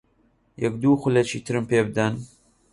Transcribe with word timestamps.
یەک 0.63 0.73
دوو 0.81 0.99
خولەکی 1.01 1.39
ترم 1.45 1.63
پێ 1.69 1.79
بدەن. 1.87 2.13